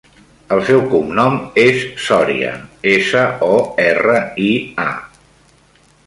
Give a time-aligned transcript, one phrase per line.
[0.55, 2.53] El seu cognom és Soria:
[2.93, 4.49] essa, o, erra, i,
[4.87, 4.89] a.